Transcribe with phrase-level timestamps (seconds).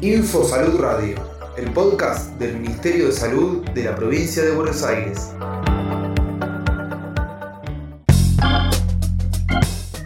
[0.00, 1.16] Info Salud Radio,
[1.56, 5.30] el podcast del Ministerio de Salud de la provincia de Buenos Aires.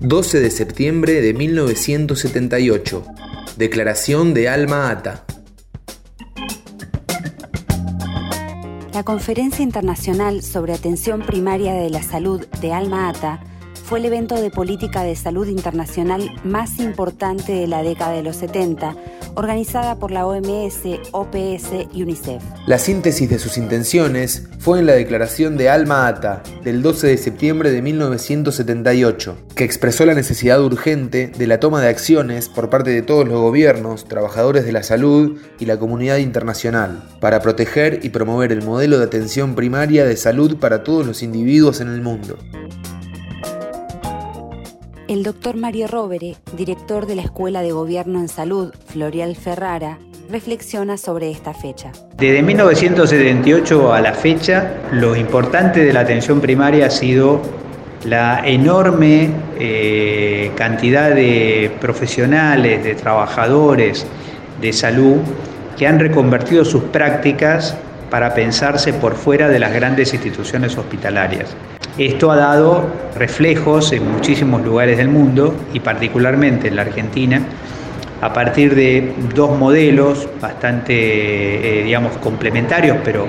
[0.00, 3.04] 12 de septiembre de 1978.
[3.56, 5.24] Declaración de Alma Ata.
[8.92, 13.40] La Conferencia Internacional sobre Atención Primaria de la Salud de Alma Ata
[13.88, 18.36] fue el evento de política de salud internacional más importante de la década de los
[18.36, 18.94] 70,
[19.38, 22.42] organizada por la OMS, OPS y UNICEF.
[22.66, 27.16] La síntesis de sus intenciones fue en la declaración de Alma Ata del 12 de
[27.16, 32.90] septiembre de 1978, que expresó la necesidad urgente de la toma de acciones por parte
[32.90, 38.08] de todos los gobiernos, trabajadores de la salud y la comunidad internacional para proteger y
[38.08, 42.36] promover el modelo de atención primaria de salud para todos los individuos en el mundo
[45.08, 49.98] el doctor Mario Rovere, director de la Escuela de Gobierno en Salud, Florial Ferrara,
[50.30, 51.92] reflexiona sobre esta fecha.
[52.18, 57.40] Desde 1978 a la fecha, lo importante de la atención primaria ha sido
[58.04, 64.06] la enorme eh, cantidad de profesionales, de trabajadores
[64.60, 65.16] de salud
[65.78, 67.74] que han reconvertido sus prácticas
[68.10, 71.56] para pensarse por fuera de las grandes instituciones hospitalarias.
[71.98, 77.42] Esto ha dado reflejos en muchísimos lugares del mundo y particularmente en la Argentina
[78.20, 83.26] a partir de dos modelos bastante, eh, digamos, complementarios, pero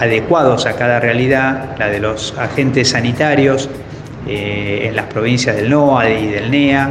[0.00, 3.68] adecuados a cada realidad, la de los agentes sanitarios
[4.26, 6.90] eh, en las provincias del NOA y del NEA,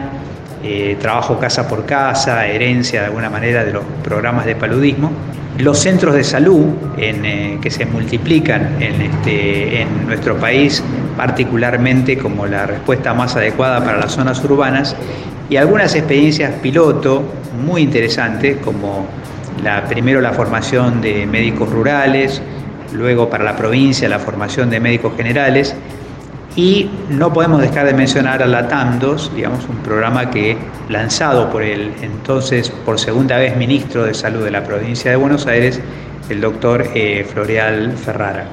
[0.64, 5.12] eh, trabajo casa por casa, herencia de alguna manera de los programas de paludismo,
[5.58, 10.84] los centros de salud eh, que se multiplican en, este, en nuestro país,
[11.16, 14.96] particularmente como la respuesta más adecuada para las zonas urbanas,
[15.50, 17.24] y algunas experiencias piloto
[17.66, 19.06] muy interesantes, como
[19.64, 22.42] la, primero la formación de médicos rurales,
[22.94, 25.76] luego para la provincia la formación de médicos generales,
[26.56, 30.58] y no podemos dejar de mencionar a la TAM2, digamos, un programa que
[30.90, 35.48] lanzado por el entonces por segunda vez ministro de Salud de la provincia de Buenos
[35.48, 35.80] Aires,
[36.30, 38.48] el doctor eh, Floreal Ferrara.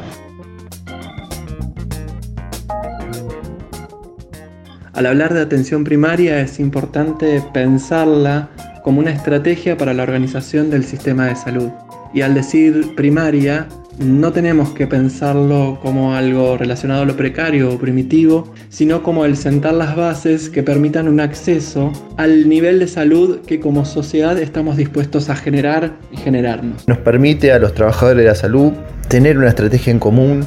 [4.99, 8.49] Al hablar de atención primaria es importante pensarla
[8.83, 11.69] como una estrategia para la organización del sistema de salud.
[12.13, 13.69] Y al decir primaria,
[14.01, 19.37] no tenemos que pensarlo como algo relacionado a lo precario o primitivo, sino como el
[19.37, 24.77] sentar las bases que permitan un acceso al nivel de salud que como sociedad estamos
[24.77, 26.89] dispuestos a generar y generarnos.
[26.89, 28.73] Nos permite a los trabajadores de la salud
[29.07, 30.45] tener una estrategia en común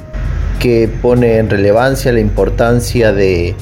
[0.59, 3.55] que pone en relevancia la importancia de,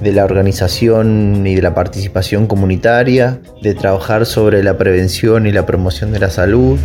[0.00, 5.66] de la organización y de la participación comunitaria, de trabajar sobre la prevención y la
[5.66, 6.78] promoción de la salud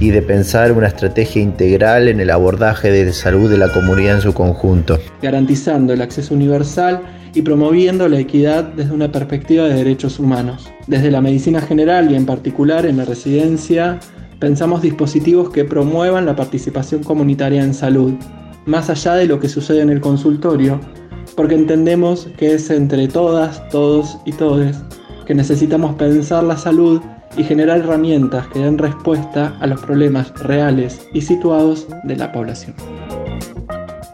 [0.00, 4.22] y de pensar una estrategia integral en el abordaje de salud de la comunidad en
[4.22, 4.98] su conjunto.
[5.20, 7.02] Garantizando el acceso universal
[7.34, 10.70] y promoviendo la equidad desde una perspectiva de derechos humanos.
[10.86, 14.00] Desde la medicina general y en particular en la residencia,
[14.38, 18.14] pensamos dispositivos que promuevan la participación comunitaria en salud,
[18.66, 20.80] más allá de lo que sucede en el consultorio,
[21.36, 24.76] porque entendemos que es entre todas, todos y todes
[25.26, 27.00] que necesitamos pensar la salud
[27.36, 32.74] y generar herramientas que den respuesta a los problemas reales y situados de la población.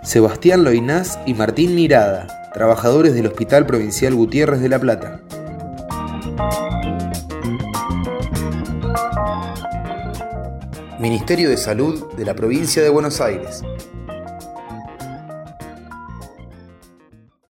[0.02, 5.20] Sebastián Loinás y Martín Mirada, trabajadores del Hospital Provincial Gutiérrez de La Plata.
[11.00, 13.62] Ministerio de Salud de la Provincia de Buenos Aires.